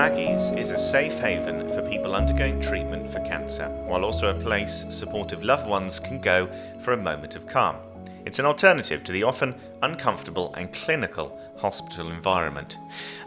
[0.00, 4.86] Maggie's is a safe haven for people undergoing treatment for cancer, while also a place
[4.88, 6.48] supportive loved ones can go
[6.80, 7.76] for a moment of calm.
[8.24, 12.78] It's an alternative to the often uncomfortable and clinical hospital environment.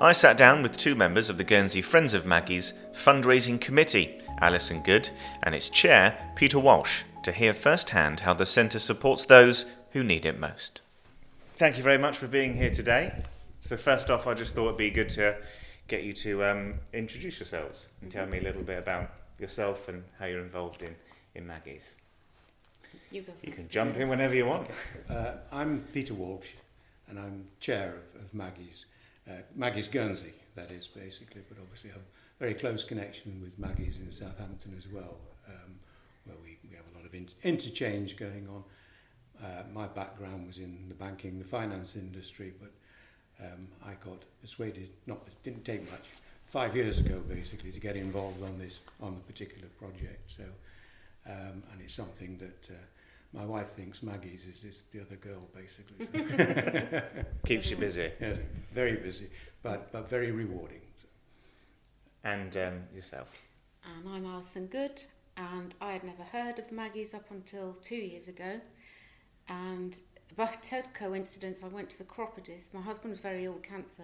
[0.01, 4.81] I sat down with two members of the Guernsey Friends of Maggie's fundraising committee, Alison
[4.81, 5.11] Good
[5.43, 10.25] and its chair, Peter Walsh, to hear firsthand how the centre supports those who need
[10.25, 10.81] it most.
[11.55, 13.13] Thank you very much for being here today.
[13.61, 15.35] So, first off, I just thought it'd be good to
[15.93, 20.03] get you to um, introduce yourselves and tell me a little bit about yourself and
[20.17, 20.95] how you're involved in,
[21.35, 21.93] in Maggie's.
[23.11, 24.69] You, go You can jump in whenever you want.
[25.07, 26.49] Uh, I'm Peter Walsh,
[27.07, 28.87] and I'm chair of, of Maggie's,
[29.29, 33.59] uh, Maggie's Guernsey, that is basically, but obviously I have a very close connection with
[33.59, 35.75] Maggie's in Southampton as well, um,
[36.25, 38.63] where we, we have a lot of in- interchange going on.
[39.45, 42.71] Uh, my background was in the banking, the finance industry, but
[43.41, 46.09] um, I got persuaded, not, it didn't take much,
[46.45, 50.31] five years ago basically, to get involved on this, on the particular project.
[50.37, 50.43] So,
[51.25, 52.77] um, and it's something that uh,
[53.33, 56.07] my wife thinks Maggie's is this, the other girl, basically.
[56.37, 57.01] So,
[57.45, 58.11] Keeps you busy.
[58.21, 58.35] yeah,
[58.73, 59.29] very busy,
[59.63, 60.81] but, but very rewarding.
[61.01, 61.07] So,
[62.23, 63.29] And um, yourself.
[63.83, 65.03] And I'm Alison Good,
[65.35, 68.61] and I had never heard of Maggie's up until two years ago.
[69.49, 69.99] And
[70.35, 72.73] by total coincidence, I went to the chiropodist.
[72.73, 74.03] My husband was very ill with cancer.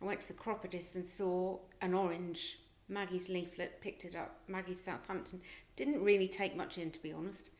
[0.00, 4.82] I went to the chiropodist and saw an orange Maggie's leaflet, picked it up, Maggie's
[4.82, 5.40] Southampton.
[5.76, 7.50] Didn't really take much in, to be honest.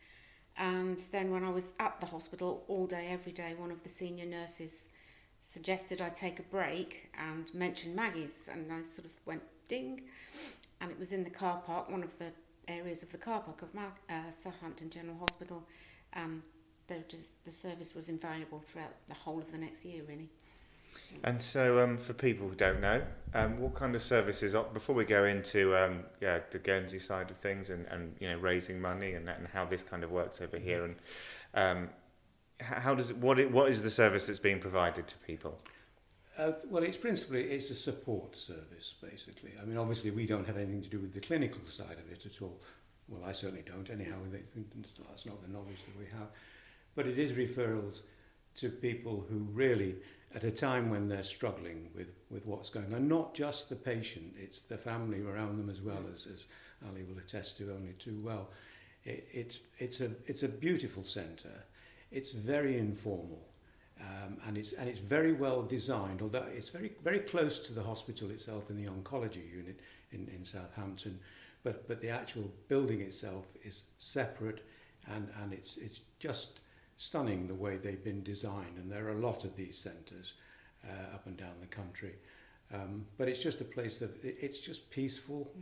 [0.56, 3.88] And then when I was at the hospital all day, every day, one of the
[3.88, 4.88] senior nurses
[5.40, 8.48] suggested I take a break and mention Maggie's.
[8.52, 10.02] And I sort of went ding.
[10.80, 12.32] And it was in the car park, one of the
[12.68, 15.62] areas of the car park of Mag- uh, Southampton General Hospital.
[16.14, 16.42] Um,
[16.92, 20.28] they just, the service was invaluable throughout the whole of the next year, really.
[21.24, 23.02] And so, um, for people who don't know,
[23.34, 27.30] um, what kind of services, op- before we go into um, yeah, the Guernsey side
[27.30, 30.40] of things and, and you know raising money and, and how this kind of works
[30.40, 30.96] over here, and
[31.54, 31.88] um,
[32.60, 35.58] how does it, what it, what is the service that's being provided to people?
[36.36, 39.52] Uh, well, it's principally it's a support service, basically.
[39.60, 42.26] I mean, obviously, we don't have anything to do with the clinical side of it
[42.26, 42.60] at all.
[43.08, 43.88] Well, I certainly don't.
[43.90, 46.28] Anyhow, that's not the knowledge that we have.
[46.94, 48.00] But it is referrals
[48.56, 49.96] to people who really,
[50.34, 54.34] at a time when they're struggling with, with what's going on, not just the patient,
[54.38, 56.44] it's the family around them as well, as, as
[56.86, 58.50] Ali will attest to only too well.
[59.04, 61.64] It, it's, it's, a, it's a beautiful centre.
[62.10, 63.42] It's very informal.
[64.00, 66.22] Um, and it's and it's very well designed.
[66.22, 69.78] Although it's very very close to the hospital itself in the oncology unit
[70.10, 71.20] in, in Southampton,
[71.62, 74.64] but but the actual building itself is separate,
[75.06, 76.60] and and it's it's just
[77.02, 78.76] stunning the way they've been designed.
[78.76, 80.34] And there are a lot of these centres
[80.88, 82.14] uh, up and down the country,
[82.72, 85.52] um, but it's just a place that it's just peaceful.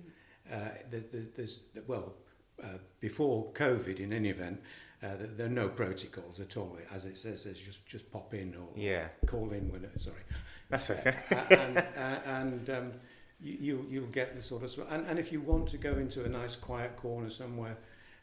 [0.53, 2.15] Uh, there, there, there's well
[2.63, 4.61] uh, before COVID in any event.
[5.03, 6.77] Uh, there, there are no protocols at all.
[6.95, 10.25] As it says, just just pop in or Yeah, call in when sorry.
[10.69, 11.15] that's okay.
[11.31, 12.93] Uh, and uh, and um,
[13.41, 16.25] you, you you'll get the sort of and, and if you want to go into
[16.25, 17.77] a nice quiet corner somewhere,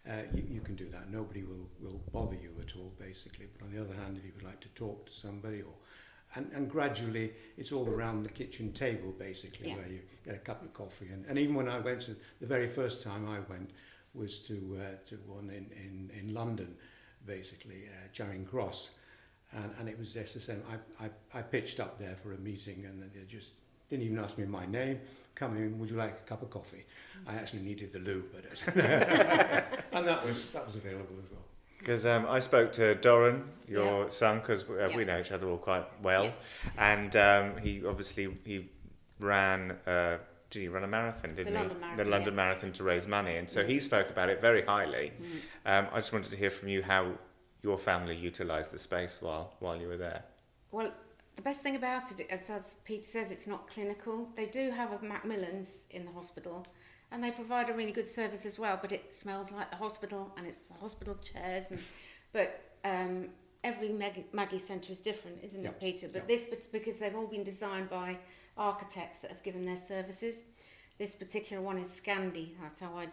[0.09, 1.12] uh, you, you can do that.
[1.12, 3.47] Nobody will, will bother you at all, basically.
[3.57, 5.73] But on the other hand, if you would like to talk to somebody or
[6.35, 9.75] and, and gradually it's all around the kitchen table basically Yeah.
[9.75, 12.45] where you get a cup of coffee and, and even when I went to the
[12.45, 13.72] very first time I went
[14.13, 16.75] was to uh, to one in, in, in London
[17.25, 18.89] basically uh, Charing Cross
[19.53, 22.38] and, and it was just the same I, I, I pitched up there for a
[22.38, 23.53] meeting and they just
[23.90, 25.00] didn't even ask me my name
[25.36, 26.86] come in would you like a cup of coffee
[27.25, 28.44] I actually needed the loo but
[28.75, 31.42] and that was that was available as well
[31.80, 34.09] Because um, I spoke to Doran, your Yeah.
[34.09, 36.94] son, because uh, we know each other all quite well, Yeah.
[36.94, 38.70] and um, he obviously he
[39.20, 39.72] ran.
[39.86, 40.18] Uh,
[40.50, 41.30] did he run a marathon?
[41.36, 41.54] Didn't he?
[41.54, 42.44] London the Marathon, London yeah.
[42.44, 43.68] Marathon to raise money, and so Mm.
[43.69, 45.12] he spoke about it very highly.
[45.22, 45.25] Mm.
[45.72, 47.04] Um, I just wanted to hear from you how
[47.63, 50.24] your family utilised the space while while you were there.
[50.72, 50.92] Well,
[51.38, 54.28] the best thing about it, as, as Peter says, it's not clinical.
[54.36, 56.66] They do have a Macmillan's in the hospital,
[57.12, 58.78] and they provide a really good service as well.
[58.81, 61.72] But it smells like the hospital, and it's the hospital chairs.
[61.72, 61.80] And
[62.34, 63.28] but um,
[63.63, 65.69] every Maggie, Maggie Centre is different, isn't Yeah.
[65.69, 66.07] it, Peter?
[66.12, 66.36] But Yeah.
[66.36, 68.18] this, because they've all been designed by
[68.57, 70.44] architects that have given their services.
[70.98, 72.56] This particular one is Scandi.
[72.62, 73.07] That's how I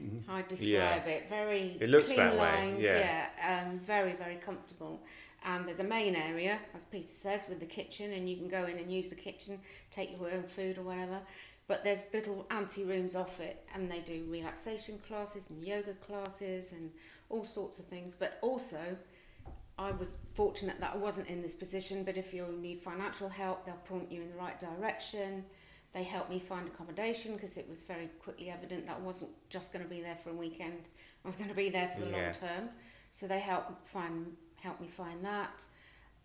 [0.00, 0.26] Mhm.
[0.26, 1.04] how I describe Yeah.
[1.16, 1.28] it.
[1.28, 3.28] Very It looks clean that way, lines, yeah.
[3.66, 5.02] um, very very comfortable.
[5.44, 8.64] And there's a main area, as Peter says, with the kitchen, and you can go
[8.64, 9.60] in and use the kitchen,
[9.90, 11.20] take your own food or whatever.
[11.68, 16.72] But there's little ante rooms off it, and they do relaxation classes and yoga classes
[16.72, 16.90] and
[17.28, 18.14] all sorts of things.
[18.14, 18.96] But also,
[19.78, 22.02] I was fortunate that I wasn't in this position.
[22.02, 25.44] But if you need financial help, they'll point you in the right direction.
[25.92, 29.72] They helped me find accommodation because it was very quickly evident that I wasn't just
[29.72, 30.88] going to be there for a weekend.
[31.24, 32.24] I was going to be there for the Yeah.
[32.24, 32.68] long term.
[33.12, 34.36] So they helped find
[34.66, 35.64] help me find that.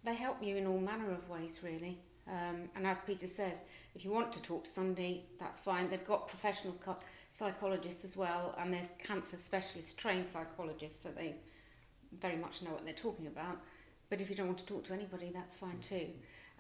[0.03, 1.99] They help you in all manner of ways, really.
[2.27, 3.63] Um, and as Peter says,
[3.95, 5.89] if you want to talk to somebody, that's fine.
[5.89, 6.97] They've got professional co-
[7.29, 11.35] psychologists as well, and there's cancer specialist trained psychologists, so they
[12.19, 13.57] very much know what they're talking about.
[14.09, 16.07] But if you don't want to talk to anybody, that's fine too.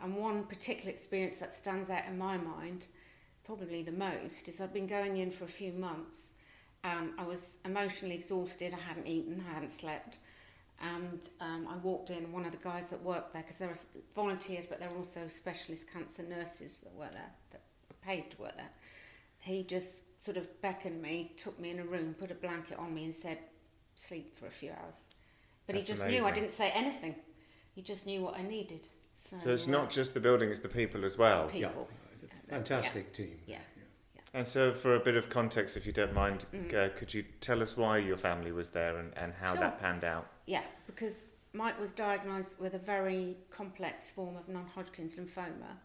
[0.01, 2.85] And one particular experience that stands out in my mind,
[3.43, 6.33] probably the most, is I'd been going in for a few months
[6.83, 8.73] and I was emotionally exhausted.
[8.73, 10.17] I hadn't eaten, I hadn't slept.
[10.81, 13.75] And um, I walked in, one of the guys that worked there, because there were
[14.15, 18.41] volunteers, but there were also specialist cancer nurses that were there, that were paid to
[18.41, 18.69] work there.
[19.39, 22.93] He just sort of beckoned me, took me in a room, put a blanket on
[22.93, 23.37] me, and said,
[23.95, 25.05] sleep for a few hours.
[25.67, 27.15] But That's he just knew I didn't say anything.
[27.73, 28.87] He just knew what I needed.
[29.25, 31.45] So, So it's uh, not just the building; it's the people as well.
[31.47, 31.87] the people.
[32.49, 33.39] Fantastic team.
[33.45, 33.59] Yeah.
[34.33, 36.73] And so, for a bit of context, if you don't mind, Mm.
[36.73, 39.61] uh, could you tell us why your family was there and, and how Sure.
[39.61, 40.27] that panned out?
[40.45, 45.77] Yeah, because Mike was diagnosed with a very complex form of non-Hodgkin's lymphoma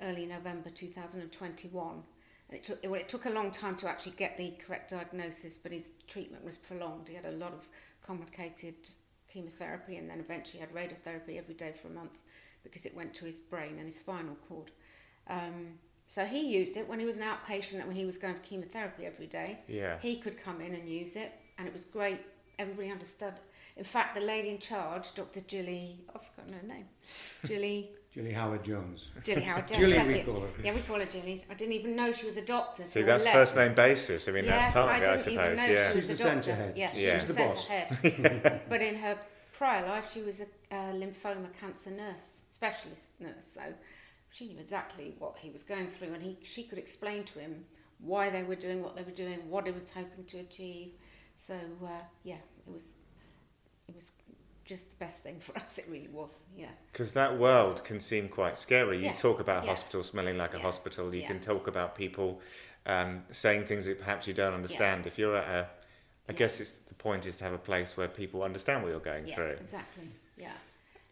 [0.00, 2.02] early November 2021.
[2.48, 5.58] And it took, well, it took a long time to actually get the correct diagnosis,
[5.58, 7.08] but his treatment was prolonged.
[7.08, 7.68] He had a lot of
[8.02, 8.76] complicated
[9.28, 12.22] chemotherapy and then eventually had radiotherapy every day for a month
[12.62, 14.70] because it went to his brain and his spinal cord.
[15.26, 15.78] Um,
[16.14, 18.40] so he used it when he was an outpatient and when he was going for
[18.42, 19.58] chemotherapy every day.
[19.66, 19.98] Yeah.
[20.00, 22.20] He could come in and use it, and it was great.
[22.60, 23.34] Everybody understood.
[23.76, 25.40] In fact, the lady in charge, Dr.
[25.40, 26.84] Julie, I've forgotten her name,
[27.44, 29.10] Julie, Julie Howard Jones.
[29.24, 29.80] Julie Howard Jones.
[29.80, 30.24] Julie, we it.
[30.26, 30.46] call her.
[30.62, 31.44] Yeah, we call her Julie.
[31.50, 32.84] I didn't even know she was a doctor.
[32.84, 34.28] See, that's first name basis.
[34.28, 35.66] I mean, yeah, that's part I of it, I didn't even suppose.
[35.66, 35.90] know Yeah.
[35.90, 36.72] she was She's a the centre head.
[36.78, 37.12] Yeah, she Yeah.
[37.14, 38.60] was She's the the centre head.
[38.68, 39.18] but in her
[39.50, 43.48] prior life, she was a uh, lymphoma cancer nurse, specialist nurse.
[43.54, 43.62] So
[44.34, 47.64] she knew exactly what he was going through, and he she could explain to him
[48.00, 50.90] why they were doing what they were doing, what he was hoping to achieve.
[51.36, 51.54] So
[51.84, 51.88] uh,
[52.24, 52.82] yeah, it was
[53.88, 54.10] it was
[54.64, 55.78] just the best thing for us.
[55.78, 56.42] It really was.
[56.56, 56.66] Yeah.
[56.90, 58.98] Because that world can seem quite scary.
[58.98, 59.70] You Yeah, talk about yeah.
[59.70, 61.14] hospital smelling like a hospital.
[61.14, 61.28] You yeah.
[61.28, 62.40] can talk about people
[62.86, 65.06] um, saying things that perhaps you don't understand.
[65.06, 65.62] If you're at a,
[66.28, 66.38] I Yeah.
[66.38, 69.28] guess it's the point is to have a place where people understand what you're going
[69.28, 69.56] Yeah, through.
[69.60, 70.08] exactly.
[70.36, 70.52] Yeah.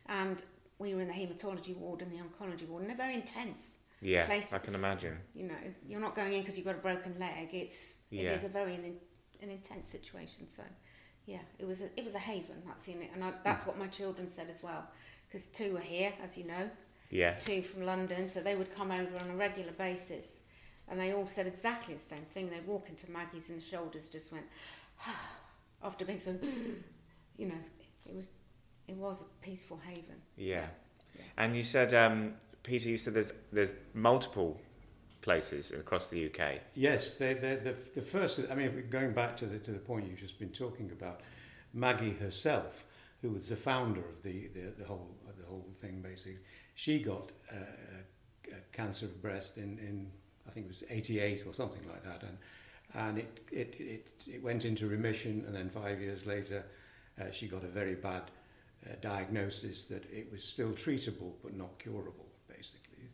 [0.06, 0.42] And
[0.82, 3.78] we were in the haematology ward and the oncology ward, and they're very intense.
[4.02, 5.16] Yeah, I can imagine.
[5.34, 5.54] You know,
[5.86, 7.50] you're not going in because you've got a broken leg.
[7.52, 8.32] It's Yeah.
[8.32, 8.96] it is a very an,
[9.40, 10.48] an intense situation.
[10.48, 10.64] So,
[11.24, 12.56] yeah, it was a, it was a haven.
[12.66, 13.68] That's in it, and I, that's mm.
[13.68, 14.84] what my children said as well.
[15.28, 16.68] Because two were here, as you know,
[17.10, 20.40] Yeah, two from London, so they would come over on a regular basis,
[20.88, 22.50] and they all said exactly the same thing.
[22.50, 24.46] They'd walk into Maggie's and the shoulders just went
[25.82, 26.36] after being so,
[27.38, 27.62] you know,
[28.08, 28.28] it was
[28.88, 30.16] it was a peaceful haven.
[30.36, 30.66] yeah.
[31.14, 31.22] Yeah.
[31.36, 34.58] And you said, um, Peter, you said there's there's multiple
[35.22, 36.58] places across the UK.
[36.74, 40.06] Yes, they, they, the, the first, I mean, going back to the, to the point
[40.08, 41.20] you've just been talking about,
[41.72, 42.84] Maggie herself,
[43.22, 45.08] who was the founder of the, the, the, whole,
[45.38, 46.38] the whole thing basically,
[46.74, 50.10] she got uh, uh, cancer of breast in, in,
[50.46, 52.38] I think it was 88 or something like that, and,
[52.94, 56.64] and it, it, it, it went into remission, and then five years later,
[57.20, 58.22] uh, she got a very bad
[58.88, 63.08] uh, diagnosis that it was still treatable but not curable, basically.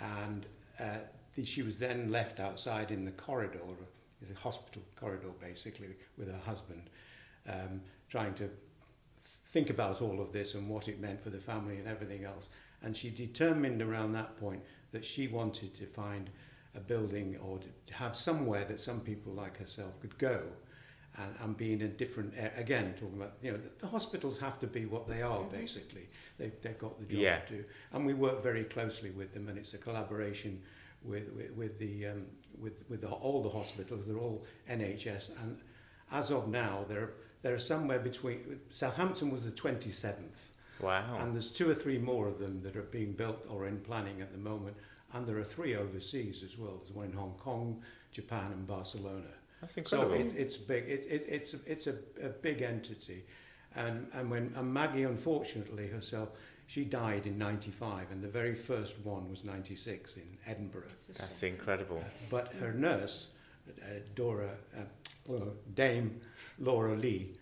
[0.00, 0.46] And
[0.80, 0.98] uh,
[1.34, 3.60] the, she was then left outside in the corridor,
[4.20, 6.90] the hospital corridor basically, with her husband,
[7.48, 8.48] um, trying to
[9.48, 12.48] think about all of this and what it meant for the family and everything else.
[12.82, 16.30] And she determined around that point that she wanted to find
[16.74, 20.42] a building or have somewhere that some people like herself could go
[21.18, 24.58] and, and be in different a- again talking about you know the, the hospitals have
[24.60, 26.08] to be what they are basically.
[26.38, 27.38] They've, they've got the job Yeah.
[27.40, 27.64] to do.
[27.92, 30.60] And we work very closely with them and it's a collaboration
[31.04, 32.24] with with, with the um,
[32.58, 34.06] with with the, all the hospitals.
[34.06, 35.58] They're all NHS and
[36.10, 37.10] as of now there
[37.42, 40.50] there are somewhere between Southampton was the 27th
[40.80, 41.18] Wow.
[41.20, 44.20] and there's two or three more of them that are being built or in planning
[44.22, 44.76] at the moment
[45.12, 46.78] and there are three overseas as well.
[46.78, 49.28] There's one in Hong Kong Japan and Barcelona
[49.62, 50.88] That's so it, it's big.
[50.88, 53.24] It, it, it's a, it's a, a big entity,
[53.76, 56.30] and and when and Maggie unfortunately herself,
[56.66, 60.88] she died in '95, and the very first one was '96 in Edinburgh.
[61.16, 62.02] That's incredible.
[62.28, 63.28] But her nurse,
[63.68, 64.82] uh, Dora, uh,
[65.28, 66.20] well, Dame
[66.58, 67.36] Laura Lee,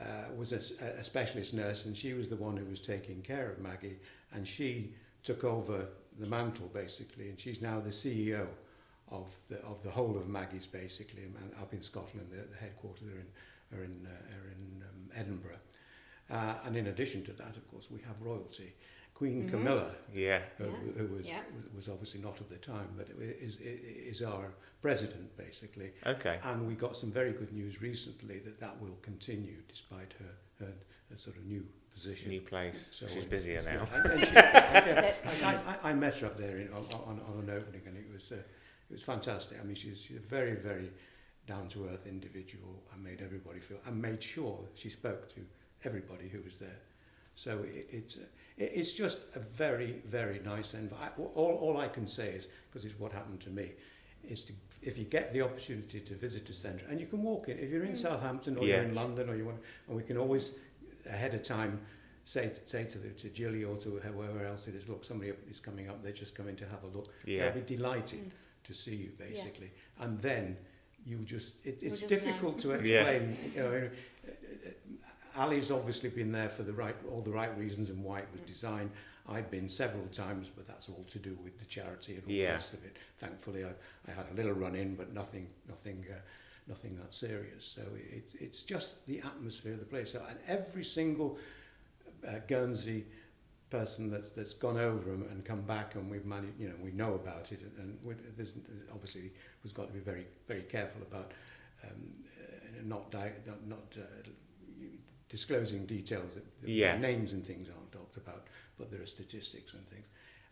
[0.00, 0.04] uh,
[0.36, 4.00] was a specialist nurse, and she was the one who was taking care of Maggie,
[4.32, 5.86] and she took over
[6.18, 8.48] the mantle basically, and she's now the CEO
[9.10, 12.28] of the of the whole of Maggie's basically um, up in Scotland.
[12.30, 15.58] The, the headquarters are in are in uh, are in um, Edinburgh,
[16.30, 18.72] uh, and in addition to that, of course, we have royalty.
[19.08, 19.50] Of Queen Mhm.
[19.50, 20.40] Camilla, Yeah.
[20.56, 20.70] who, Yeah.
[20.96, 21.42] who was, Yeah.
[21.76, 25.92] was obviously not at the time, but is, is our president basically.
[26.06, 26.40] Okay.
[26.42, 30.72] And we got some very good news recently that that will continue despite her, her,
[31.10, 32.30] her sort of new position.
[32.30, 32.92] New place.
[32.94, 33.84] So She's busier now.
[34.16, 37.82] she- yeah, I, I, I met her up there in, on, on, on an opening,
[37.86, 38.36] and it was uh,
[38.90, 39.58] it was fantastic.
[39.60, 40.90] I mean, she's, she's a very very
[41.46, 45.40] down to earth individual, and made everybody feel, and made sure she spoke to
[45.84, 46.78] everybody who was there.
[47.34, 48.20] So it, it's uh,
[48.58, 51.30] it, it's just a very very nice environment.
[51.34, 53.72] All all I can say is because it's what happened to me,
[54.28, 57.48] is to if you get the opportunity to visit a centre, and you can walk
[57.48, 57.58] in.
[57.58, 57.98] If you're in Mm.
[57.98, 58.76] Southampton or Yeah.
[58.76, 60.52] you're in London or you want, and we can always
[61.06, 61.80] ahead of time
[62.24, 65.60] say say to the, to Jilly or to whoever else it is, look, somebody is
[65.60, 66.02] coming up.
[66.02, 67.08] They're just coming to have a look.
[67.24, 67.50] Yeah.
[67.50, 68.30] They'll be delighted Mm.
[68.70, 69.70] To see you, basically.
[69.98, 70.56] And then
[71.06, 72.76] you just it, it's just difficult know.
[72.76, 73.06] to Yeah.
[73.08, 73.36] explain.
[73.54, 73.90] You know,
[74.26, 74.30] uh,
[74.68, 78.28] uh, Ali's obviously been there for the right all the right reasons and why it
[78.32, 78.90] was designed.
[79.28, 82.46] I've been several times, but that's all to do with the charity and all Yeah.
[82.48, 82.96] the rest of it.
[83.18, 83.72] Thankfully, I,
[84.08, 86.04] I had a little run in, but nothing nothing.
[86.10, 86.16] Uh,
[86.68, 87.64] nothing that serious.
[87.64, 90.12] So it, it's just the atmosphere of the place.
[90.12, 91.36] So, and every single
[92.24, 93.06] uh, Guernsey
[93.70, 96.90] person that's that's gone over and, and come back, and we've managed, you know, we
[96.92, 98.54] know about it, and, and there's
[98.92, 101.32] obviously we've got to be very very careful about
[101.84, 102.12] um,
[102.42, 104.28] uh, not di- not, not uh,
[105.28, 106.98] disclosing details that, that Yeah.
[106.98, 108.46] names and things aren't talked about,
[108.78, 110.06] but there are statistics and things.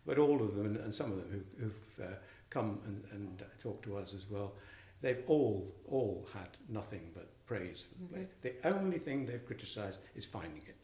[0.06, 2.14] But all of them, and, and some of them who, who've uh,
[2.50, 4.54] come and, and talked to us as well,
[5.02, 8.26] they've all all had nothing but praise for the place.
[8.42, 10.76] The only thing they've criticised is finding it.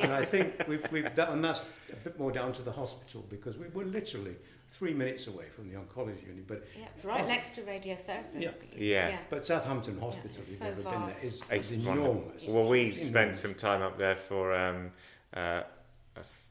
[0.00, 3.24] And I think we've, we've done, and that's a bit more down to the hospital
[3.28, 4.36] because we were literally
[4.70, 6.46] three minutes away from the oncology unit.
[6.46, 8.38] But Yeah, it's right next to radiotherapy.
[8.38, 8.50] Yeah.
[8.76, 9.16] Yeah.
[9.28, 11.44] but Southampton Hospital, it's if you've so never been there, vast.
[11.50, 12.12] It's is wonderful.
[12.12, 12.44] enormous.
[12.46, 14.92] Well, we It's spent some time up there for um,
[15.34, 16.48] uh, a f-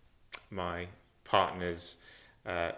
[0.52, 0.88] my
[1.24, 1.98] partner's.
[2.46, 2.72] Uh,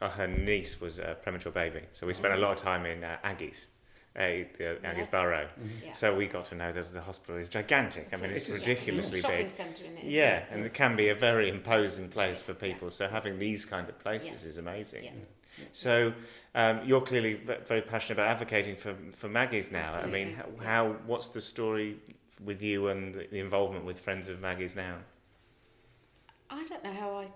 [0.00, 3.02] uh, her niece was a premature baby, so we spent a lot of time in
[3.04, 3.68] uh, Aggie's,
[4.16, 4.20] uh,
[4.58, 5.10] the Aggie's Yes.
[5.10, 5.48] Barrow.
[5.60, 5.70] Mhm.
[5.84, 5.92] Yeah.
[5.92, 8.08] So we got to know that the hospital is gigantic.
[8.12, 8.54] I mean, It it's yeah.
[8.54, 9.50] ridiculously shopping big.
[9.50, 10.04] centre in it.
[10.04, 10.46] Yeah, it?
[10.50, 12.58] and it can be a very imposing place for Yeah.
[12.72, 12.90] people.
[12.90, 15.04] So having these kind of places is amazing.
[15.04, 15.64] Yeah.
[15.72, 16.12] So
[16.54, 19.92] um, you're clearly very passionate about advocating for for Maggie's now.
[20.00, 21.98] I mean, how, how what's the story
[22.44, 24.98] with you and the, involvement with Friends of Maggie's now?
[26.50, 27.16] I don't know how.
[27.16, 27.26] I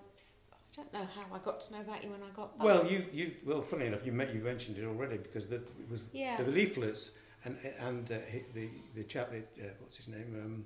[0.79, 2.65] don't know how I got to know about you when I got back.
[2.65, 5.89] Well, you, you well, funny enough, you met, you mentioned it already because the, it
[5.89, 6.37] was yeah.
[6.37, 7.11] the leaflets
[7.45, 8.17] and and uh,
[8.53, 10.65] the the chap, uh, what's his name, um,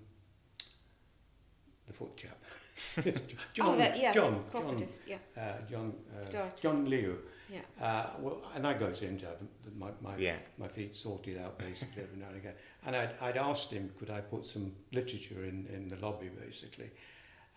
[1.88, 2.38] the foot chap,
[3.54, 4.78] John, oh, that, yeah, John, John,
[5.08, 7.18] yeah, uh, John, uh, John Liu.
[7.50, 7.60] yeah.
[7.82, 9.38] Uh, well, and I go to him to have
[9.78, 10.38] my my, Yeah.
[10.58, 12.54] my feet sorted out basically every now and again.
[12.86, 16.92] And I'd, I'd asked him, could I put some literature in, in the lobby basically.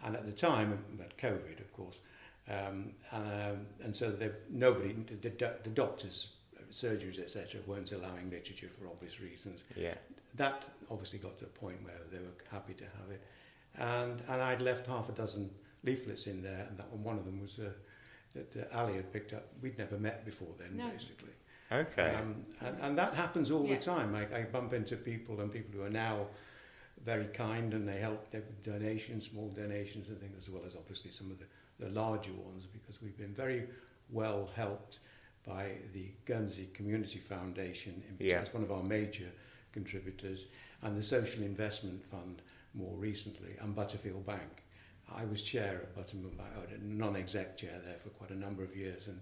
[0.05, 1.97] And at the time, we had COVID, of course,
[2.49, 6.29] um, um, and so they, nobody, the, the, the doctors,
[6.71, 9.61] surgeries, etc., weren't allowing literature for obvious reasons.
[9.77, 9.95] Yeah,
[10.37, 13.23] That obviously got to a point where they were happy to have it.
[13.79, 15.51] And, and I'd left half a dozen
[15.85, 17.71] leaflets in there, and that one, one of them was uh,
[18.35, 19.47] that uh, Ali had picked up.
[19.63, 20.89] We'd never met before then, No.
[20.91, 21.31] basically.
[21.73, 23.77] okay, Um, and, and that happens all Yeah.
[23.77, 24.15] the time.
[24.15, 26.27] I, I bump into people and people who are now
[27.05, 31.11] very kind and they help their donations, small donations and things, as well as obviously
[31.11, 31.45] some of the,
[31.79, 33.65] the larger ones, because we've been very
[34.11, 34.99] well helped
[35.47, 38.41] by the Guernsey Community Foundation, in, Yeah.
[38.41, 39.31] as one of our major
[39.73, 40.47] contributors,
[40.83, 42.43] and the Social Investment Fund
[42.75, 44.63] more recently, and Butterfield Bank.
[45.09, 46.51] I was chair at Butterfield Bank,
[46.83, 49.21] non-exec chair there for quite a number of years, and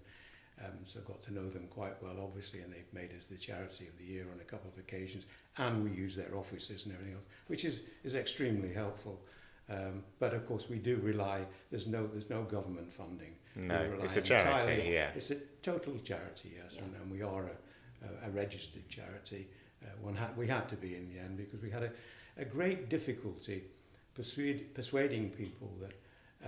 [0.65, 3.87] um, so got to know them quite well, obviously, and they've made us the charity
[3.89, 5.27] of the year on a couple of occasions,
[5.59, 9.21] and we use their offices and everything else, which is, is extremely helpful.
[9.71, 11.41] Um, but of course, we do rely.
[11.71, 13.35] There's no there's no government funding.
[13.57, 14.91] no, we rely it's a entirely- charity.
[14.93, 17.01] Yeah, It's a total charity, yes, and, Yeah.
[17.01, 19.49] and we are a, a, a registered charity.
[19.83, 21.91] Uh, one had, we had to be in the end because we had a,
[22.37, 23.65] a great difficulty
[24.15, 25.93] persuade, persuading people that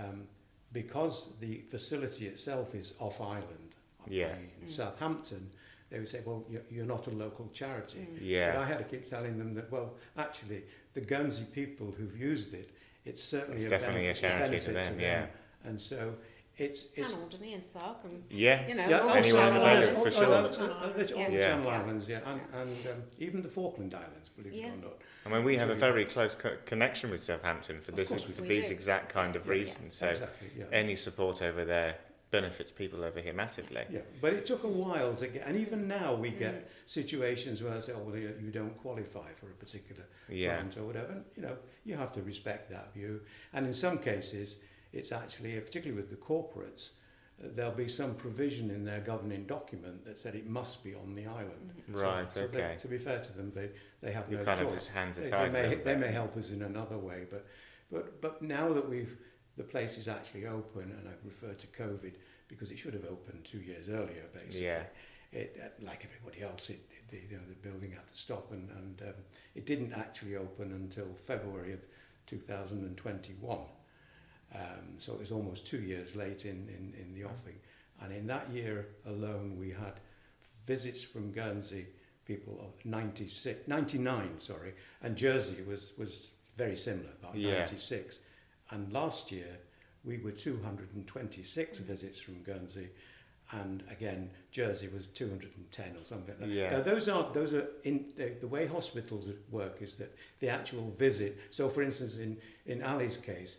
[0.03, 0.27] um,
[0.73, 3.75] because the facility itself is off island,
[4.07, 4.35] Yeah.
[4.61, 4.69] in Mm.
[4.69, 5.49] Southampton,
[5.89, 7.99] they would say, well, you're, you're not a local charity.
[7.99, 8.13] Mm.
[8.13, 12.17] But yeah, I had to keep telling them that, well, actually, the Guernsey people who've
[12.19, 12.69] used it,
[13.07, 15.25] it's certainly It's a definitely a benefit, charity to benefit them, yeah.
[15.69, 16.13] And so
[16.57, 18.67] it's it's and Alderney and Sark and yeah.
[18.67, 20.41] you know yeah, all also- the Anyone Channel available, Islands, for all sure.
[20.49, 21.29] the Channel Islands, yeah.
[21.29, 21.41] the Yeah.
[21.49, 24.97] Channel Islands, yeah, and, and um, even the Falkland Islands, believe it or not.
[25.25, 28.41] I mean, we have a very close co- connection with Southampton for Of this for
[28.43, 28.73] these do.
[28.73, 29.51] exact kind of Yeah.
[29.51, 29.93] reasons.
[29.93, 30.65] So exactly, yeah.
[30.71, 31.95] any support over there
[32.31, 33.83] benefits people over here massively.
[33.89, 36.39] Yeah, but it took a while to get, and even now we Mm.
[36.39, 40.55] get situations where I say, oh, well, you, you don't qualify for a particular Yeah,
[40.55, 41.13] grant or whatever.
[41.13, 43.21] And, you know, you have to respect that view.
[43.53, 44.57] And in some cases,
[44.91, 46.89] it's actually, particularly with the corporates,
[47.41, 51.13] uh, there'll be some provision in their governing document that said it must be on
[51.13, 51.81] the island.
[51.87, 52.75] Right, so they- okay.
[52.79, 53.69] to be fair to them, they,
[54.01, 54.87] they have You're no kind choice.
[54.87, 55.53] of hands are They, tied.
[55.53, 57.45] they, may, they may help us in another way, but,
[57.89, 59.17] but, but now that we've,
[59.57, 62.13] the place is actually open, and I refer to COVID
[62.47, 64.65] because it should have opened two years earlier, basically.
[64.65, 64.83] Yeah.
[65.33, 68.51] It, uh, like everybody else, it, it, the, you know, the building had to stop,
[68.51, 69.15] and, and um,
[69.55, 71.79] it didn't actually open until February of
[72.27, 73.57] 2021.
[74.55, 74.61] Um,
[74.99, 77.55] so it was almost two years late in, in, in the offing.
[78.01, 79.99] And in that year alone, we had
[80.65, 81.87] visits from Guernsey,
[82.25, 87.59] people of 96, 99, sorry, and Jersey was, was very similar, about Yeah.
[87.59, 88.19] 96.
[88.71, 89.57] And last year,
[90.03, 92.89] we were 226 visits from Guernsey,
[93.51, 96.55] and again, Jersey was 210 or something like that.
[96.55, 96.71] Yeah.
[96.71, 100.93] Now, those are, those are in, the, the way hospitals work is that the actual
[100.97, 103.55] visit, so for instance, in, in Ali's case,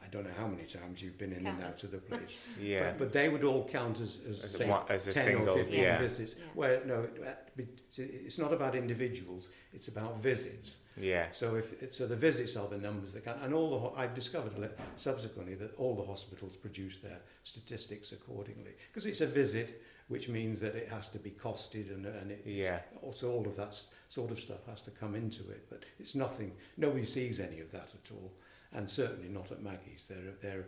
[0.00, 2.52] I don't know how many times you've been in and out of the place.
[2.60, 2.90] Yeah.
[2.90, 5.48] But, but they would all count as, as, As say, one- as a 10 single,
[5.50, 5.98] or 15 yeah.
[5.98, 6.34] visits.
[6.38, 6.44] Yeah.
[6.54, 7.62] Where, no, it- uh,
[7.96, 10.76] it's not about individuals, it's about visits.
[11.00, 11.26] Yeah.
[11.32, 14.52] So if so, the visits are the numbers that count, and all the I've discovered
[14.96, 20.60] subsequently that all the hospitals produce their statistics accordingly because it's a visit, which means
[20.60, 22.80] that it has to be costed and and it, Yeah.
[23.02, 25.66] also all of that sort of stuff has to come into it.
[25.70, 26.52] But it's nothing.
[26.76, 28.32] Nobody sees any of that at all,
[28.72, 30.06] and certainly not at Maggie's.
[30.08, 30.64] They're they're.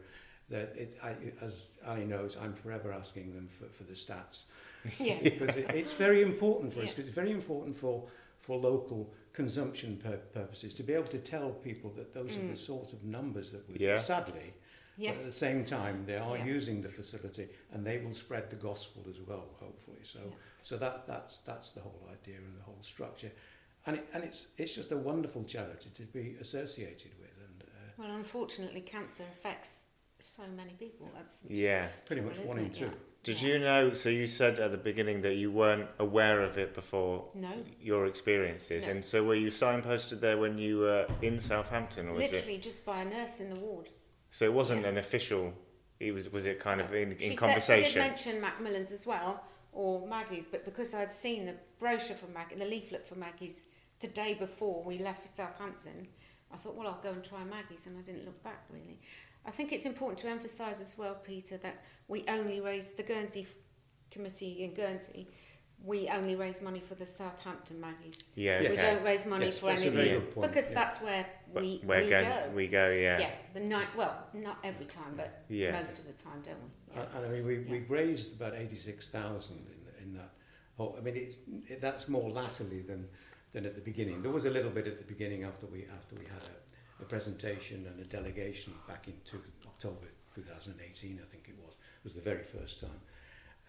[0.48, 4.44] they're it, I, as Ali knows, I'm forever asking them for, for the stats
[4.98, 5.18] Yeah.
[5.22, 6.86] because it, it's very important for us.
[6.88, 6.94] Yeah.
[6.94, 8.08] 'cause It's very important for
[8.40, 12.54] for local consumption pur- purposes to be able to tell people that those are the
[12.54, 12.66] Mm.
[12.72, 13.96] sort of numbers that we Yeah.
[13.96, 14.54] sadly
[14.96, 16.44] but at the same time they are Yeah.
[16.56, 20.34] using the facility and they will spread the gospel as well hopefully so Yeah.
[20.62, 23.32] so that that's that's the whole idea and the whole structure
[23.86, 27.66] and it, and it's it's just a wonderful charity to be associated with and uh,
[27.98, 29.84] Well, unfortunately, cancer affects
[30.18, 31.10] so many people.
[31.14, 31.88] That's Yeah.
[32.06, 32.90] pretty much one isn't in two Yeah.
[33.22, 33.48] Did Yeah.
[33.48, 33.94] you know?
[33.94, 37.64] So you said at the beginning that you weren't aware of it before No.
[37.80, 38.92] your experiences, No.
[38.92, 42.32] and so were you signposted there when you were in Southampton, or was it?
[42.32, 43.88] Literally just by a nurse in the ward.
[44.30, 44.88] So it wasn't Yeah.
[44.88, 45.54] an official.
[46.00, 46.28] It was.
[46.30, 48.02] Was it kind of in, in she Said, she conversation?
[48.02, 52.56] did mention Macmillan's as well, or Maggie's, but because I'd seen the brochure for Maggie,
[52.56, 53.66] the leaflet for Maggie's
[54.00, 56.08] the day before we left for Southampton,
[56.50, 59.00] I thought, well, I'll go and try Maggie's, and I didn't look back really.
[59.46, 63.46] I think it's important to emphasise as well, Peter, that we only raise the Guernsey
[64.10, 65.28] committee in Guernsey.
[65.84, 68.18] We only raise money for the Southampton Maggie's.
[68.36, 68.60] yeah.
[68.62, 68.70] Yes.
[68.70, 70.74] We don't raise money Yes, for that's a anything very good point, because yeah.
[70.74, 72.50] that's where we, where we go, go.
[72.54, 72.90] we go.
[72.90, 73.18] Yeah.
[73.18, 73.88] yeah, the night.
[73.94, 75.72] Well, not every time, but Yeah.
[75.72, 77.00] most of the time, don't we?
[77.00, 80.30] And, and I mean, we, we've raised about 86,000 in, in that.
[80.78, 81.36] whole I mean, it's,
[81.68, 83.06] it, that's more latterly than,
[83.52, 84.22] than at the beginning.
[84.22, 86.54] There was a little bit at the beginning after we, after we had a,
[87.00, 91.74] a presentation and a delegation back in two, October 2018, I think it was.
[92.04, 93.00] Was the very first time.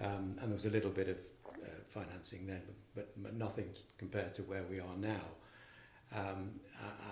[0.02, 1.18] Um, and there was a little bit of
[1.64, 2.62] uh, financing then,
[2.96, 5.22] but, but nothing compared to where we are now.
[6.14, 6.52] Um,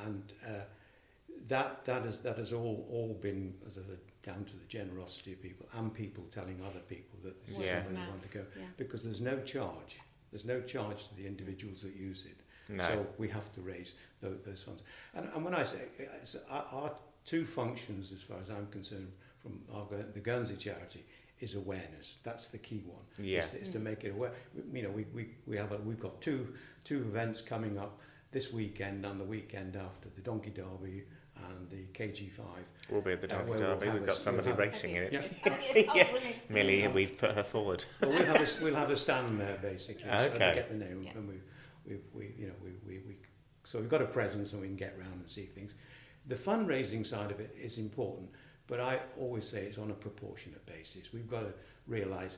[0.05, 0.49] and uh,
[1.47, 5.33] that that has that has all all been as I said, down to the generosity
[5.33, 7.83] of people and people telling other people that this Word is Yeah.
[7.83, 8.65] somewhere they want to go Yeah.
[8.77, 9.97] because there's no charge.
[10.31, 12.37] There's no charge to the individuals that use it.
[12.69, 12.83] No.
[12.83, 14.81] So we have to raise those, those funds.
[15.15, 15.79] And, and when I say
[16.21, 16.91] it's our, our
[17.25, 21.03] two functions, as far as I'm concerned, from our, the Guernsey charity,
[21.41, 22.17] is awareness.
[22.23, 23.01] That's the key one.
[23.25, 23.41] Yeah.
[23.41, 24.31] Is, to- is to make it aware.
[24.71, 26.53] We, you know, we, we, we have a, we've got two
[26.85, 27.99] two events coming up
[28.31, 31.03] this weekend and the weekend after the Donkey Derby
[31.35, 32.39] and the KG5.
[32.89, 33.87] We'll be at the Uh, Donkey we'll Derby.
[33.89, 35.31] We've a- got we'll somebody racing in it.
[35.45, 35.83] Yeah.
[35.95, 36.07] Yeah.
[36.49, 37.83] Millie, we've put her forward.
[38.01, 40.09] Well, we'll have a, we'll have a stand there basically.
[40.09, 40.29] Okay.
[40.37, 41.11] they get the name Yeah.
[41.15, 41.35] and we,
[41.87, 43.15] we, we, you know, we, we, we,
[43.63, 45.73] so we've got a presence and we can get round and see things.
[46.27, 48.29] The fundraising side of it is important,
[48.67, 51.11] but I always say it's on a proportionate basis.
[51.13, 51.53] We've got to
[51.87, 52.37] realise,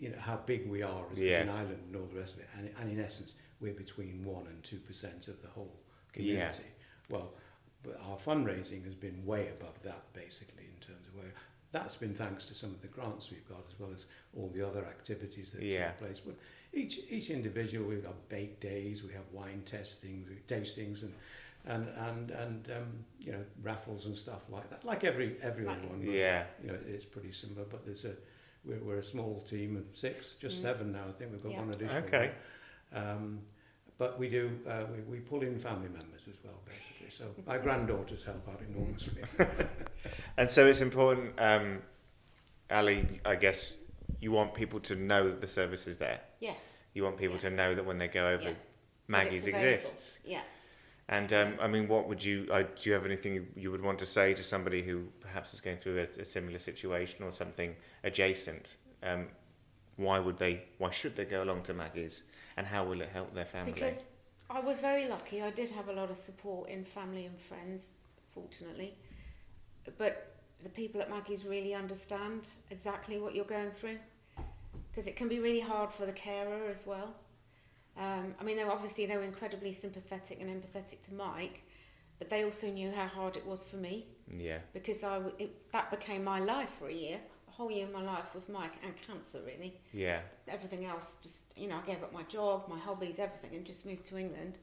[0.00, 1.36] you know, how big we are as, Yeah.
[1.38, 2.48] as an island and all the rest of it.
[2.58, 5.72] And, and in essence, we're between one and two percent of the whole
[6.16, 6.22] Yeah.
[6.50, 6.64] community.
[7.08, 7.32] Well,
[7.82, 11.32] but our fundraising has been way above that basically in terms of where
[11.74, 14.06] that's been thanks to some of the grants we've got as well as
[14.36, 15.88] all the other activities that Yeah.
[15.88, 16.20] take place.
[16.20, 16.36] But
[16.72, 21.12] each each individual, we've got bake days, we have wine testings, tastings, and
[21.66, 24.84] and and and um, you know raffles and stuff like that.
[24.84, 26.00] Like every every other one.
[26.04, 26.44] but, Yeah.
[26.62, 27.64] You know, it's pretty similar.
[27.64, 28.14] But there's a
[28.64, 30.62] we're, we're a small team of six, just Mm.
[30.62, 31.04] seven now.
[31.08, 31.58] I think we've got Yeah.
[31.64, 32.04] one additional.
[32.04, 32.30] Okay.
[32.92, 33.02] one.
[33.06, 33.40] Um,
[33.98, 37.10] but we do uh, we, we pull in family members as well, basically.
[37.10, 39.22] So my granddaughters help out enormously.
[40.36, 41.80] And so it's important, um,
[42.70, 43.74] Ali, I guess
[44.20, 46.20] you want people to know that the service is there.
[46.40, 46.78] Yes.
[46.92, 47.50] You want people Yeah.
[47.50, 48.54] to know that when they go over, Yeah.
[49.06, 50.18] Maggie's exists.
[50.24, 50.40] Yeah.
[51.08, 52.48] And um, I mean, what would you?
[52.50, 55.54] Uh, do you have anything you- you would want to say to somebody who perhaps
[55.54, 58.76] is going through a, a similar situation or something adjacent?
[59.02, 59.28] Um,
[59.96, 60.64] why would they?
[60.78, 62.22] Why should they go along to Maggie's?
[62.56, 63.72] And how will it help their family?
[63.72, 64.04] Because
[64.50, 65.42] I was very lucky.
[65.42, 67.90] I did have a lot of support in family and friends,
[68.32, 68.94] fortunately.
[69.98, 73.98] But the people at Maggie's really understand exactly what you're going through.
[74.90, 77.14] Because it can be really hard for the carer as well.
[77.96, 81.62] Um, I mean, they were obviously they were incredibly sympathetic and empathetic to Mike,
[82.18, 85.70] but they also knew how hard it was for me yeah, because I w- it,
[85.72, 87.18] that became my life for a year.
[87.54, 91.44] The whole year of my life was Mike and cancer, really yeah, everything else just
[91.56, 94.58] you know I gave up my job, my hobbies, everything, and just moved to England.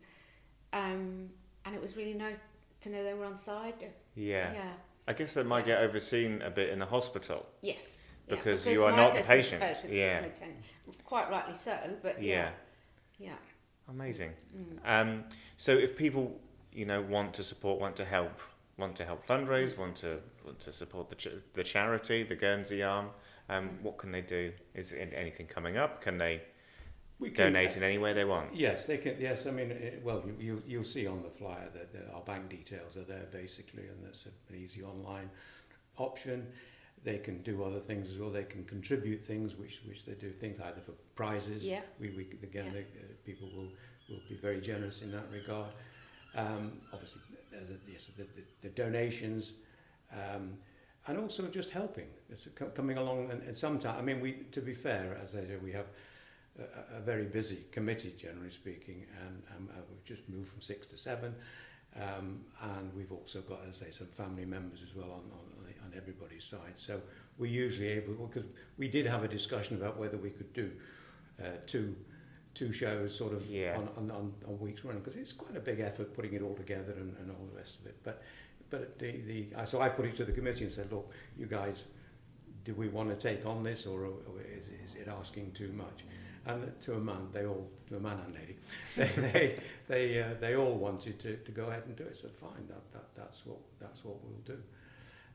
[0.73, 1.29] Um,
[1.65, 2.41] and it was really nice
[2.81, 3.75] to know they were on side.
[4.15, 4.53] yeah.
[4.53, 4.71] Yeah.
[5.07, 7.45] I guess they might get overseen a bit in the hospital.
[7.61, 8.01] Yes.
[8.27, 9.93] yeah, Because you are not the Mike has been patient.
[9.93, 10.25] Yeah.
[11.05, 12.49] Quite rightly so, but Yeah.
[13.17, 13.27] yeah.
[13.27, 13.33] Yeah.
[13.89, 14.31] Amazing.
[14.55, 14.77] Mm.
[14.85, 15.23] Um,
[15.57, 16.39] so if people,
[16.73, 18.39] you know, want to support, want to help,
[18.81, 22.83] want to help fundraise, want to want to support the ch- the charity, the Guernsey
[22.83, 23.09] arm,
[23.47, 24.51] um, what can they do?
[24.73, 26.01] Is anything coming up?
[26.01, 26.41] Can they
[27.19, 28.53] We can- donate in any way they want?
[28.55, 29.15] Yes, they can.
[29.21, 32.21] Yes, I mean, it, well, you, you you'll see on the flyer that, that our
[32.21, 35.29] bank details are there basically, and that's an easy online
[35.97, 36.47] option.
[37.03, 38.29] They can do other things as well.
[38.29, 41.63] They can contribute things, which which they do things either for prizes.
[41.63, 41.81] Yeah.
[41.99, 42.71] We, we again, Yeah.
[42.73, 43.71] they, uh, people will
[44.09, 45.71] will be very generous in that regard.
[46.35, 49.53] Um, obviously, there's a, yes, the, the, the donations.
[50.11, 50.57] Um,
[51.07, 52.07] and also just helping.
[52.29, 55.63] It's coming along, and, and sometimes, I mean, we, to be fair, as I said,
[55.63, 55.87] we have
[56.59, 60.85] a, a very busy committee, generally speaking, and um, uh, we've just moved from six
[60.87, 61.33] to seven.
[61.95, 65.73] Um, and we've also got, as I say, some family members as well on, on,
[65.85, 66.75] on everybody's side.
[66.75, 67.01] So
[67.37, 70.71] we're usually able, because we did have a discussion about whether we could do
[71.43, 71.95] uh, two
[72.53, 73.77] two shows sort of Yeah.
[73.77, 76.55] on, on, on, on weeks running, because it's quite a big effort putting it all
[76.55, 77.97] together and, and all the rest of it.
[78.03, 78.21] But
[78.69, 81.83] but the, the so I put it to the committee and said, look, you guys,
[82.63, 84.13] do we want to take on this, or, or
[84.57, 86.05] is, is it asking too much?
[86.45, 88.55] And to a man, they all, to a man and lady,
[88.95, 92.15] they they they, uh, they all wanted to, to go ahead and do it.
[92.17, 94.61] So fine, that, that that's what that's what we'll do.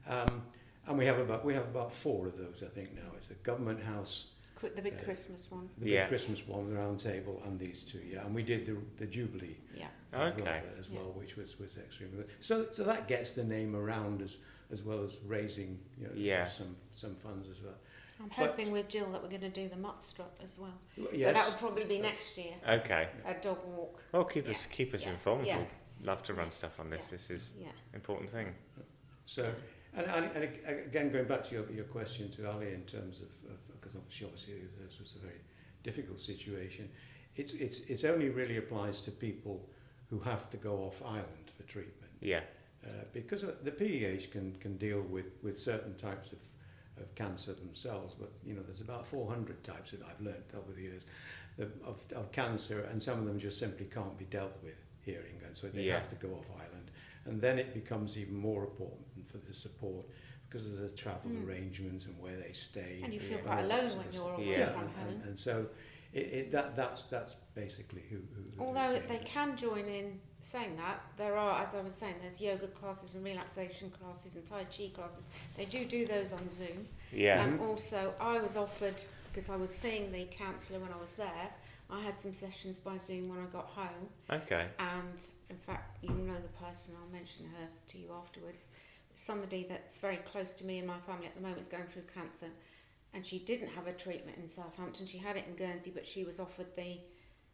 [0.08, 0.42] Um,
[0.88, 3.10] and we have about we have about four of those, I think now.
[3.18, 4.26] It's the government house,
[4.60, 5.68] The big Uh, Christmas one.
[5.78, 6.02] the Yeah.
[6.04, 7.98] big Christmas one, the round table, and these two.
[8.00, 9.88] Yeah, and we did the the Jubilee Yeah.
[10.12, 10.42] as Okay.
[10.42, 11.00] well, as Yeah.
[11.00, 12.30] well which was, was extremely good.
[12.40, 14.38] So, so that gets the name around as,
[14.70, 16.46] as well as raising you know, Yeah.
[16.46, 17.74] some, some funds as well.
[18.18, 20.72] I'm But- hoping with Jill that we're going to do the mutt strut as well.
[20.96, 22.54] Well, But Yes, that would probably be next year.
[22.66, 23.08] Okay.
[23.26, 24.02] A dog walk.
[24.12, 25.12] Well, keep us keep us Yeah.
[25.12, 25.46] informed.
[25.46, 25.58] Yeah.
[25.58, 26.54] We'd love to run Yes.
[26.56, 27.02] stuff on this.
[27.04, 27.10] Yeah.
[27.10, 27.72] This is Yeah.
[27.92, 28.54] important thing.
[29.26, 29.52] so,
[29.92, 30.44] and, and, and
[30.86, 33.28] again, going back to your, your question to Ali in terms of,
[33.86, 35.40] because obviously, obviously this was a very
[35.84, 36.88] difficult situation,
[37.36, 39.68] it's, it's, it's only really applies to people
[40.10, 42.10] who have to go off island for treatment.
[42.20, 42.40] Yeah.
[42.84, 46.38] Uh, because the PEH can, can deal with, with certain types of,
[47.00, 50.82] of cancer themselves, but you know there's about 400 types that I've learnt over the
[50.82, 51.02] years
[51.58, 55.20] of, of, of cancer, and some of them just simply can't be dealt with here
[55.20, 55.94] in England, so they Yeah.
[55.94, 56.90] have to go off island,
[57.26, 60.06] and then it becomes even more important for the support
[60.56, 61.46] because of the travel Mm.
[61.46, 63.00] arrangements and where they stay.
[63.02, 64.70] And you feel quite alone when you're away Yeah.
[64.70, 65.08] from home.
[65.08, 65.66] and, and so
[66.12, 70.18] it, it, that, that's, that's basically who, who, who Although it's they can join in,
[70.40, 74.46] saying that, there are, as I was saying, there's yoga classes and relaxation classes and
[74.46, 75.26] Tai Chi classes.
[75.56, 76.88] They do do those on Zoom.
[77.12, 77.42] Yeah.
[77.44, 81.50] And also, I was offered, because I was seeing the counsellor when I was there,
[81.90, 84.08] I had some sessions by Zoom when I got home.
[84.30, 84.66] Okay.
[84.78, 88.68] And in fact, you know the person, I'll mention her to you afterwards.
[89.20, 92.02] Somebody that's very close to me and my family at the moment is going through
[92.02, 92.48] cancer.
[93.14, 95.06] And she didn't have a treatment in Southampton.
[95.06, 96.98] She had it in Guernsey, but she was offered the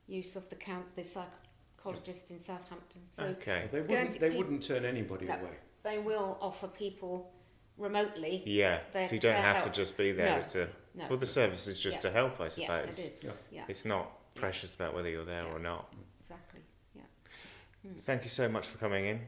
[0.08, 3.02] use of the count, the psychologist in Southampton.
[3.10, 3.68] So Okay.
[3.70, 5.34] They wouldn't, they pe- wouldn't turn anybody No.
[5.34, 5.52] away.
[5.84, 7.32] they will offer people
[7.78, 8.42] remotely.
[8.44, 8.80] Yeah.
[8.92, 10.26] Their- so you don't their have to just be there.
[10.26, 10.36] No.
[10.38, 11.06] It's a No.
[11.08, 12.02] well, the service is just Yeah.
[12.02, 12.58] to help, I suppose.
[12.58, 12.98] yeah, suppose.
[12.98, 13.22] it is.
[13.22, 13.30] Yeah.
[13.52, 15.52] Yeah, It's not precious about whether you're there Yeah.
[15.52, 15.94] or not.
[16.18, 16.60] exactly.
[16.96, 17.02] Yeah.
[17.82, 17.94] Hmm.
[17.98, 19.20] Thank you so much for coming in.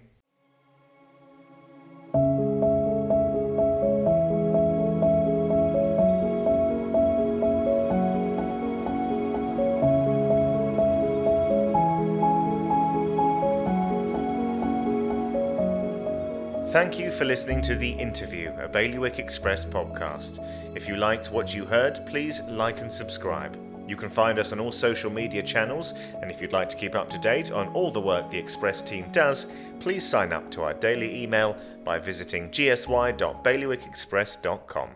[16.74, 20.44] Thank you for listening to The Interview, a Bailiwick Express podcast.
[20.74, 23.56] If you liked what you heard, please like and subscribe.
[23.88, 26.96] You can find us on all social media channels, and if you'd like to keep
[26.96, 29.46] up to date on all the work the Express team does,
[29.78, 34.88] please sign up to our daily email by visiting gsy.bailiwickexpress.com.